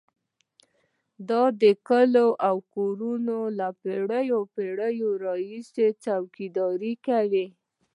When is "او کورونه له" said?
2.47-3.67